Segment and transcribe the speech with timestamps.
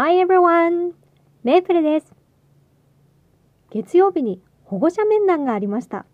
[0.00, 0.92] Hi everyone!
[1.42, 2.14] メープルです。
[3.68, 6.06] 月曜日に保護者面談がありました。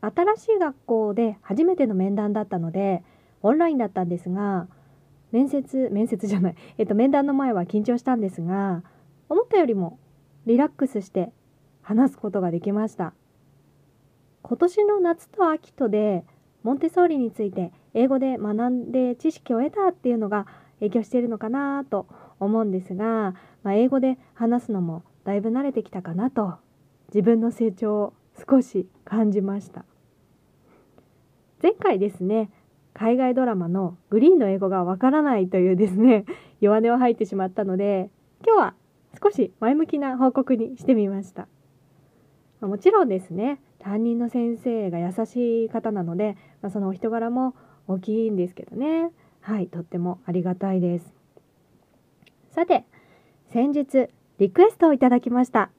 [0.00, 3.02] 新しい学校で初めての面談だったので、
[3.42, 4.68] オンラインだったんですが、
[5.32, 8.84] 面接、面接じゃない、 えっと、面談の前は緊張したんですが、
[9.28, 9.98] 思ったよりも
[10.46, 11.32] リラックスして
[11.80, 13.12] 話すことができました。
[14.42, 16.24] 今年の夏と秋とで
[16.62, 20.46] モンテソーリについて英語で学んで知識を得たっていうのが
[20.82, 22.06] 影響しているのかなと
[22.40, 26.54] 思うんですが、まあ、英語で話すのもだいぶ慣れてきたかなと
[27.08, 28.12] 自分の成長を
[28.48, 29.84] 少し感じました。
[31.62, 32.50] 前回ですね
[32.92, 36.24] 海外ドラマのグリーンの英語がわからないというですね
[36.60, 38.10] 弱音を吐いてしまったので
[38.44, 38.74] 今日は
[39.22, 41.46] 少し前向きな報告にしてみました。
[42.60, 47.54] もちろんですね担任の先生が優しい方なので、まあ、そのお人柄も
[47.86, 49.12] 大きいんですけどね。
[49.42, 51.12] はいとってもありがたいです。
[52.52, 52.84] さて
[53.52, 55.70] 先日リクエストをいただきました。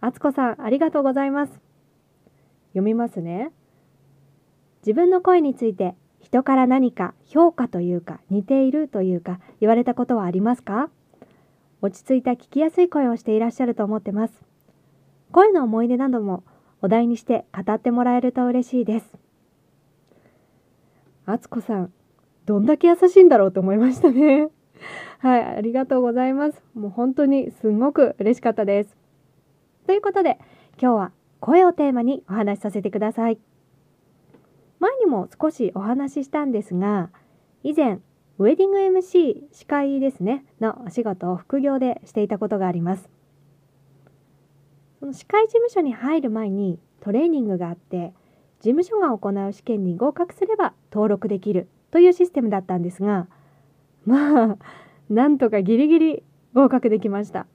[0.00, 1.52] あつこさんありがとうございます。
[2.68, 3.50] 読みますね。
[4.82, 10.90] 自分の声について人から何か評価というか似ているというか言われたことはありますか？
[11.82, 14.34] 落ち着いた聞きやすい声をしていらっしゃると思ってます。
[15.32, 16.44] 声の思い出なども
[16.82, 19.06] お題にして語ってもらえると嬉しいです。
[21.24, 21.92] あつこさん
[22.46, 24.48] どんだけ優しいんだろうと思いましたね
[25.18, 26.62] はい、ありがとうございます。
[26.74, 28.96] もう本当にすごく嬉しかったです。
[29.86, 30.38] ということで、
[30.80, 33.38] 今日は声をテーマにお話しさせてください。
[34.78, 37.10] 前にも少しお話ししたんですが、
[37.62, 38.00] 以前、
[38.38, 43.08] ウェディング MC 司会ですね、のお仕事を副業でしていたことがあります。
[45.00, 48.12] その司会事務所に入る前にトレーニングがあって、
[48.60, 53.28] 事務所が行う試験に合格すれば登録できるというシステムだったんですが、
[54.04, 54.56] まあ、
[55.10, 56.22] なんとかギリギリ
[56.54, 57.46] 合格できました。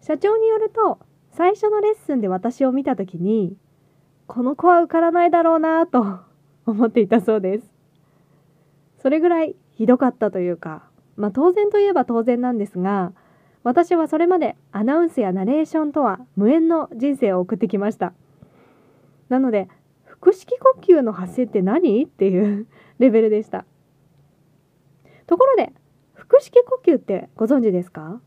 [0.00, 0.98] 社長によると、
[1.30, 3.56] 最初のレッスンで私を見た時に、
[4.26, 6.20] この子は受からないだろうなと
[6.66, 7.70] 思っていたそうです。
[8.98, 13.12] それぐらいひどかったというか、まあ当然といえば当然なんですが、
[13.62, 18.12] 私はそれまでアナウンスやナレーションとは無縁の人生を送ってきました。
[19.28, 19.68] なので、
[20.24, 22.02] 腹式呼吸の発声って何？
[22.04, 22.66] っていう
[22.98, 23.66] レベルでした。
[25.26, 25.70] ところで
[26.14, 28.22] 腹式呼吸ってご存知ですか？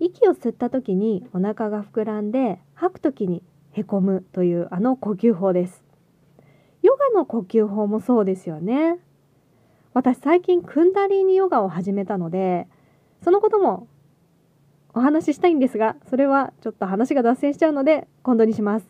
[0.00, 5.84] 息を吸った時にお腹が膨らんで吐く時にへこむというあの呼吸法です。
[6.80, 8.98] ヨガの呼吸法もそうですよね。
[9.92, 12.66] 私最近クンダリーニヨガを始めたので
[13.22, 13.88] そのことも
[14.94, 18.86] お話ししたいんですがそれはちょっと話が脱線しちゃうので今度にします。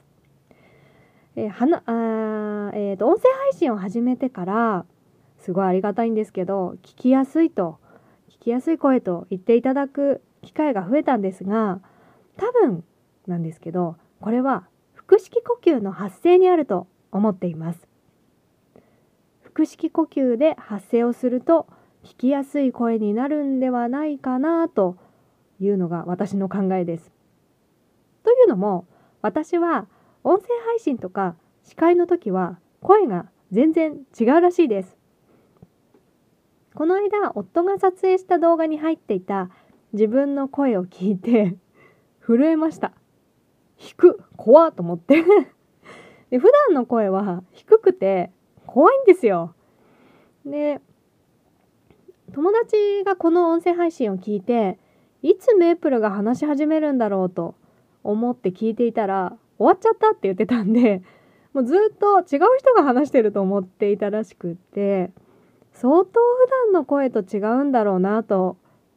[1.36, 4.84] えー、はなあえーと音声配信を始めてから
[5.38, 7.78] すごいありがたいんですけど聞きやすいと
[8.30, 11.80] 聞きやすい声と言っていただく機会が増えたんですが
[12.36, 12.84] 多分
[13.26, 17.86] なんですけどこれは腹式呼吸の発声にあると思っています。
[19.54, 21.66] 腹式呼吸で発声をすると
[22.04, 24.96] 聞きやすい声になるんではないかなと
[25.60, 27.12] いうのが私の考えです。
[28.24, 28.86] というのも
[29.20, 29.86] 私は
[30.24, 34.96] 音声配信とか司会の時は声が全然違うらしいです。
[36.74, 39.50] この間夫が撮影した動画に入っていた
[39.92, 41.56] 自分の声を聞いて
[42.24, 42.92] 震えました。
[43.76, 44.22] 低く。
[44.36, 45.22] 怖っと思って。
[46.30, 48.30] で普段の声は低くて
[48.66, 49.54] 怖いんですよ。
[50.46, 50.80] で
[52.32, 54.78] 友達がこの音声配信を聞いて
[55.20, 57.54] いつメープルが話し始めるんだろうと
[58.02, 61.02] 思って聞いていたら終わっちゃったって言ってたんで
[61.54, 65.10] もうずっと違う人が話してると思っていたらしくって
[65.72, 66.10] 相当普
[66.66, 68.56] 段の声と違うんだろうなと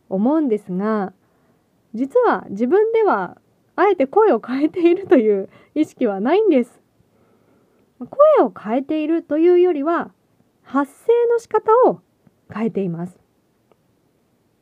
[0.10, 1.14] 思うんですが
[1.94, 3.38] 実は自分では
[3.76, 6.82] あえて声を変えているという意識はないんです。
[8.00, 10.12] 声を変えているというよりは
[10.64, 12.02] 発声の仕方を
[12.54, 13.18] 変えています。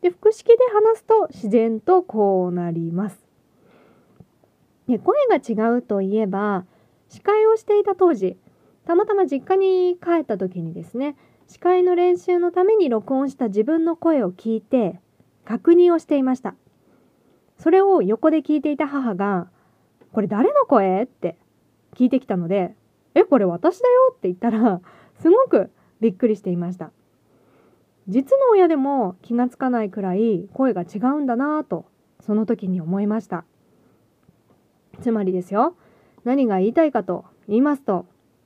[0.01, 3.23] で腹式で話すと自然とこうなります。
[4.87, 6.65] で声が違うといえば
[7.09, 8.37] 司会をしていた当時
[8.85, 11.15] たまたま実家に帰った時にですね
[11.47, 14.99] 司会の練習のために録音した自分の声を聞いて
[15.45, 16.55] 確認をしていました。
[17.57, 19.47] それを横で聞いていた母が
[20.11, 21.37] 「これ誰の声?」って
[21.93, 22.75] 聞いてきたので
[23.13, 24.81] 「えこれ私だよ」って言ったら
[25.19, 25.69] すごく
[25.99, 26.91] びっくりしていました。
[28.07, 31.85] 実の親でも気がつかないくらい声が違うんだなぁと
[32.19, 33.45] その時に思いました。
[35.01, 35.75] つまりですよ
[36.23, 38.05] 何が言いたいかと言いますと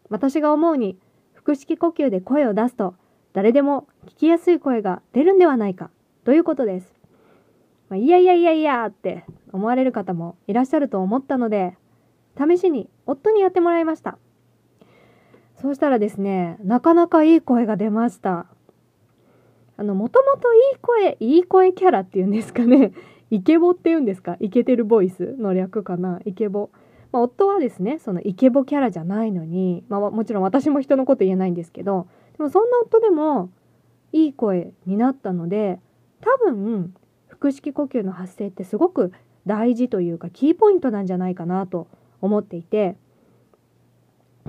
[0.09, 0.97] 私が思うに
[1.33, 2.95] 腹式呼吸で声を出すと
[3.33, 5.91] 誰でも聞きやすい声が出るんではないか
[6.23, 6.91] ということです。
[7.89, 11.77] まあ、いやいやいやいやって思われる方もいらっしゃると思ったので、
[12.37, 14.17] 試しに夫にやってもらいました。
[15.61, 18.47] そうしたらですね、なかなかいい声が出ました。
[19.77, 22.91] あの、もともといい声、いい声キャラっていうんですかね。
[23.29, 24.37] イケボっていうんですか？
[24.39, 26.19] イケてるボイスの略かな？
[26.25, 26.69] イケボ。
[27.11, 32.07] まあ、夫はですね、そのイケボキャラじゃないのに、まあ、もちろん私も人のこと言えないんですけど、
[32.37, 33.49] でもそんな夫でも
[34.11, 35.79] いい声になったので、
[36.19, 36.93] 多分、
[37.29, 39.13] 腹式呼吸の発声ってすごく
[39.45, 41.87] 大事というかキーポイントなんじゃないかなと
[42.19, 42.97] 思っていて、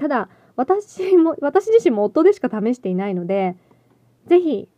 [0.00, 3.56] ただ、私も、私自身も夫でしか試していないので、
[4.26, 4.68] ぜひ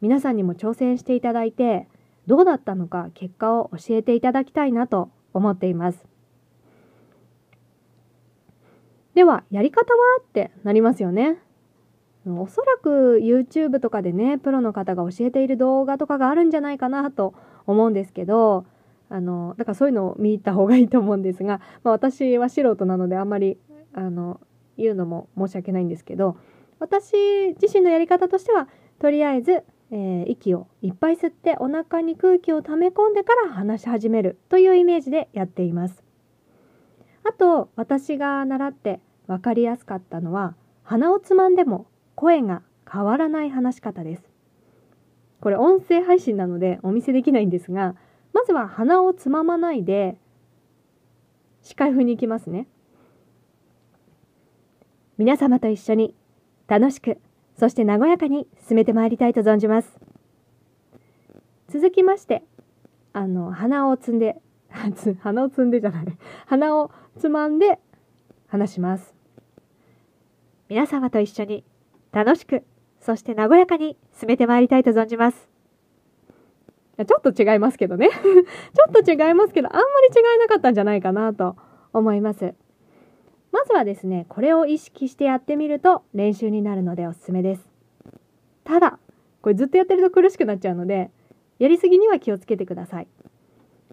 [0.00, 1.86] 皆さんにも挑戦していただいて、
[2.28, 6.06] どうだったのか結果を教えていただきたいなと思っています。
[9.14, 9.98] では、やり方は？
[10.20, 11.38] ってなりますよね。
[12.26, 17.34] おそらく YouTube とかでね、プロの方が教えている動画とかがあるんじゃないかなと
[17.66, 18.66] 思うんですけど、
[19.08, 23.58] あの、だからそういうのを見た方がいいと思うんですが、まあ、私は素人なのであんまり、
[23.94, 24.40] あの、
[24.76, 26.36] 言うのも申し訳ないんですけど
[26.78, 28.68] 私自身のやり方としては
[29.00, 36.02] とりあえず、えー、息をいっぱい吸ってお腹に空気を溜め込んでから話し始めるというイメージでやっています。
[37.24, 44.22] あと私が習って分かりやすかったのは鼻をつまんでも声が変わらない話し方です。
[45.40, 47.94] これ音声配信なのでお見せできないんですが
[48.32, 50.16] まずは鼻をつままないで
[51.62, 52.66] 視界風に行きますね。
[55.18, 56.14] 皆様と一緒に
[56.68, 57.18] 楽しく、
[57.58, 59.98] そして和やかに進めてまいりたいと存じます。
[61.68, 62.44] 続きまして、
[63.12, 64.40] あの、鼻を摘んで、
[65.20, 66.06] 鼻を摘んでじゃない、
[66.46, 67.80] 鼻をつまんで
[68.46, 69.12] 話します。
[70.68, 71.64] 皆様と一緒に
[72.12, 72.62] 楽しく、
[73.00, 75.48] そして和やかに進めてまいりたいと存じます。
[76.96, 78.08] ちょっと違いますけどね。
[78.14, 78.22] ちょ
[78.88, 81.56] っと違いますけど、あんまり違いなかったんじゃないかなと
[81.92, 82.54] 思います。
[83.58, 87.68] まずはですね、これを意識してやってみると練習になるのでおすすめです。
[88.62, 89.00] ただ、
[89.42, 91.10] これずっとやってると苦しくなっちゃうので、
[91.58, 93.08] やりすぎには気をつけてください。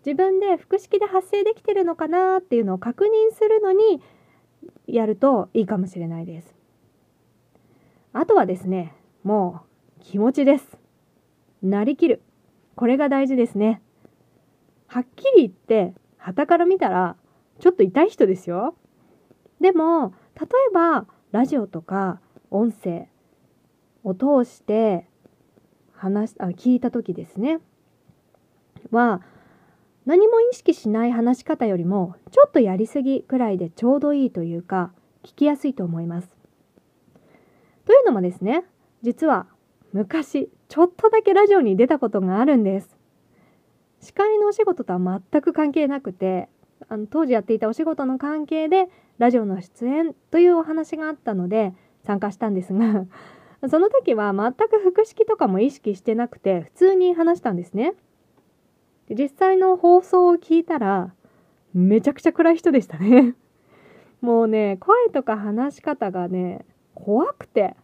[0.06, 4.04] 自分で腹式で発声できてるのかなっていうのを確認するのに
[4.86, 6.54] やるといいかもしれないです。
[8.14, 9.62] あとはですね、も
[9.98, 10.78] う気持ちです。
[11.64, 12.22] なりきる。
[12.76, 13.82] これが大事ですね。
[14.86, 17.16] はっきり言って、旗から見たら、
[17.60, 18.76] ちょっと痛い人ですよ。
[19.60, 22.20] でも例えばラジオとか
[22.52, 23.08] 音声
[24.04, 25.08] を通して
[25.94, 27.60] 話あ聞いた時ですね
[28.92, 29.22] は
[30.06, 34.92] 何も意識しない話し方よりもちょっとやりすぎくらいでちょうどいいというか
[35.24, 36.30] 聞きやすいと思います。
[37.86, 38.64] というのもですね
[39.02, 39.48] 実は
[39.94, 42.96] 昔ちょっとだけラジオに出たことがあるんです。
[44.02, 46.50] 司会のお仕事とは全く関係なくて
[46.88, 51.74] あの当時やっていたお仕事の関係でラジオの出演というお話があったので
[52.04, 53.06] 参加したんですが
[53.70, 57.94] その時は全く腹式とかも意識してなくて普通に話したんですね。
[59.10, 61.14] 実際の放送を聞いたら
[61.74, 63.36] めちゃくちゃ暗い人でしたね。
[64.22, 67.76] もうね声とか話し方がね怖くて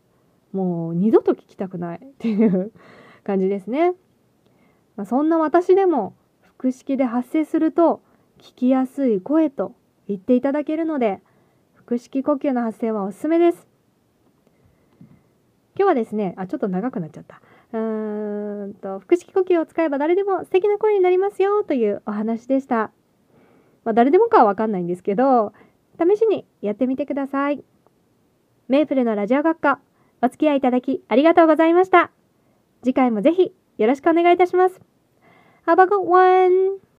[0.51, 2.71] もう二度と聞きたくない っていう
[3.23, 3.93] 感じですね。
[4.95, 6.13] まあ、そんな私でも
[6.57, 8.01] 腹式で発声すると
[8.41, 9.75] 聞きやすい声と
[10.07, 11.21] 言っていただけるので
[11.85, 13.67] 腹式呼吸の発声はおすすめです。
[15.75, 17.39] 今日はですねあちょっと長くなっちゃった。
[17.73, 22.91] うーんと腹式呼吸を使えば誰でも素敵な声になりますよというお話でした、
[23.85, 25.53] まあ、誰でもかはわかんないんですけど
[25.97, 27.63] 試しにやってみてください。
[28.67, 29.79] メープルのラジオ学科
[30.21, 32.11] お付き合いいただきありがとうございました。
[32.83, 34.81] 次回もぜひよろしくお願いいたします。
[35.67, 36.90] Have a good one!